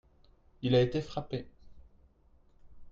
[0.63, 1.47] Il a été frappé.